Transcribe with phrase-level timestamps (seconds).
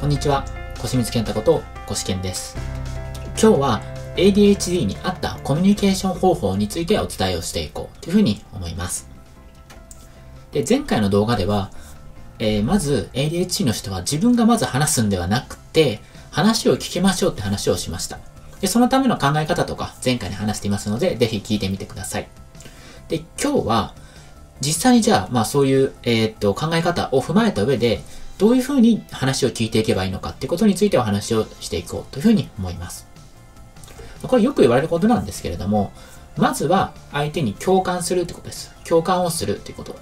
[0.00, 0.44] こんにちは、
[0.76, 2.56] 小清水健太こと小志健です。
[3.40, 3.80] 今日は
[4.16, 9.08] ADHD に合ったコミュニケーション方法についてお伝えをしていこうというふうに思います。
[10.52, 11.70] で、前回の動画では、
[12.38, 18.18] えーまず ADHD の人は自分がまず話すんではなくて、話を聞きましょうって話をしました。
[18.60, 22.28] で、そのための考え方とか前回に話していますので、ぜひ聞いてみてください。
[23.08, 23.94] で、今日は、
[24.64, 28.00] 実際にじゃあ、まあそういう、えーっと、考え方を踏まえた上で、
[28.38, 33.06] どういうふうに話を聞いていけばいいのかっていうことについてお話をしていこうというふうに思います。
[34.22, 35.92] これよく言われることなんですけれども、
[36.36, 38.72] まずは相手に共感するってことです。
[38.84, 39.96] 共感をするっていうこと。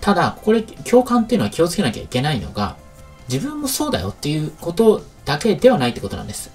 [0.00, 2.76] ただ、これ、共感っていうのは気をつけなきゃいけないのが、
[3.28, 6.50] 自分もそうだよっていうことだけではないってことなんです。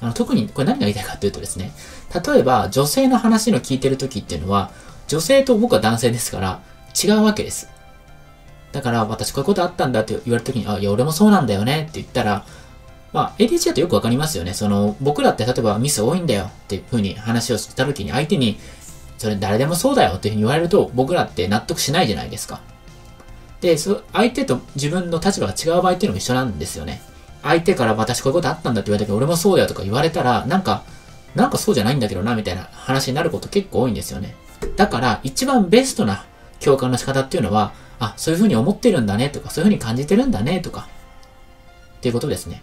[0.00, 1.72] あの特に、これ何が言いたいかっていうとですね、
[2.26, 4.70] 例えば女性の話の聞いてる時っていうのは、
[5.08, 6.60] 女性と僕は男性ですから
[7.02, 7.68] 違うわけです。
[8.72, 12.44] だから私こういうことあったんだって言われた時に、あ、いや俺もそうなんだよねって言ったら、
[13.12, 14.52] まあ ADHD だとよくわかりますよね。
[14.52, 18.58] その、僕らって例えばミス多いんだよっていう風に話をした時に相手に、
[19.18, 22.60] それ誰でもそうだよっていう風に言われると僕らって納得しないじゃないですか。
[23.60, 27.00] で、そ相手と自分の立場が違う場合っていうのも一緒なんですよね。
[27.42, 30.82] 相手から私こういうことあったんだって言われた時に俺もそうだよとか言われたら、なんか、
[31.34, 34.34] なんかそうじゃないんだけどなみたいな話になること結構多いんですよね。
[34.76, 36.24] だから一番ベストな
[36.60, 40.88] 共感の仕方っていうのは、あ、そういうふうに思ってるんだねとか、そういうふうに感じてるんだねとか、
[41.98, 42.62] っていうことですね。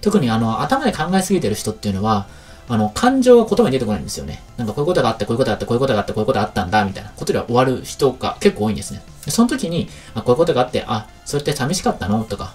[0.00, 2.26] 特にあの、頭で考えすぎてる人っていうのは、
[2.68, 4.42] あの、感情が言葉に出てこないんですよね。
[4.56, 9.02] なんかこういうことがあって、こういうことがあって、こういうことがあって、こういうことがあったんだ、みたいなことでは終わる人が結構多いんですね。
[9.28, 12.54] その時に、あ、こういうことがあって、あ、それって寂しかったのとか、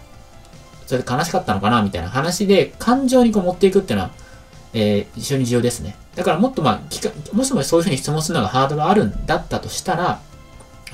[0.86, 4.12] それで悲しかったのかなみたいな話で、感情にこう持っていくっていうのは、
[4.74, 5.96] えー、非常に重要ですね。
[6.22, 10.22] だからもっとまあ、聞かもしもそういうふうに質問するのがハードルあるんだったとしたら、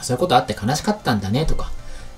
[0.01, 1.69] そういうことあって悲しかったんだねとか、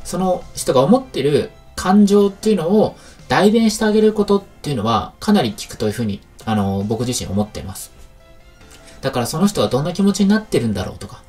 [0.04, 2.96] その人が思ってる感情っていうのを
[3.28, 7.92] 代弁してあげることっていうのはかなり効くというふうに、あの、僕自身思ってます。
[9.02, 11.24] だからその人はどんな気持ちになってるんだろうとか、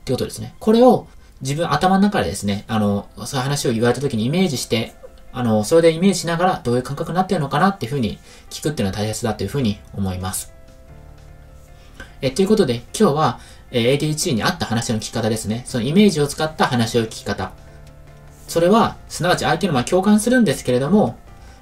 [0.00, 0.54] ってことですね。
[0.60, 1.08] これを
[1.42, 4.94] 自分頭の中でですね、あの、そういう話を言われた時にイメージして、
[5.34, 8.18] あの、それでイメージしながらどういう感覚になってるのかなっていうふうに
[8.48, 10.55] 聞くっていうのは大切だというふうに思います。
[12.22, 13.40] え、ということで今日は、
[13.70, 15.62] え ADHD に合った話の聞き方ですね。
[15.66, 17.52] そのイメージを使った話を聞き方。
[18.48, 21.18] それは、すなわち相手のま共感するんですけれども、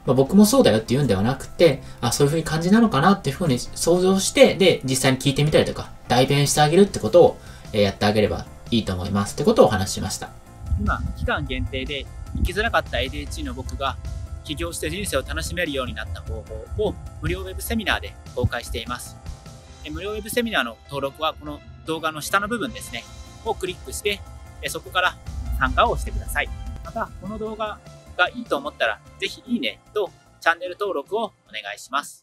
[0.06, 7.38] まあ、僕もそうだよって言うんではなくて、あ、そういう風に感じなのかなっていう風に想像して、で、実際に聞いてみたりとか、代弁してあげるってことを、
[7.72, 9.34] えやってあげればいいと思います。
[9.34, 10.31] ってことをお話ししました。
[10.78, 13.97] 今、期間限定で生きづらかった ADHD の僕が
[14.44, 16.44] 起業して人生を楽しめるようになった方
[16.76, 19.24] 法を無料ウェブセミナーで公開しています。
[19.91, 23.05] 無料ウェブセミナーの登録はこの動画の下の部分ですね、
[23.45, 24.21] をクリックして、
[24.69, 25.17] そこから
[25.59, 26.49] 参加をしてください。
[26.84, 27.78] また、この動画
[28.17, 32.22] がいいと思ったら、ぜひいいねとチャンネル登録をお願いします。